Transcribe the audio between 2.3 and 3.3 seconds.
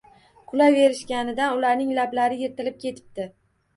yirtilib ketibdi